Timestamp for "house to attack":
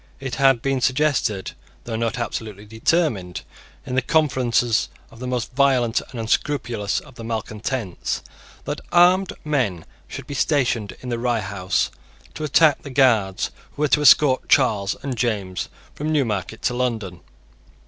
11.41-12.81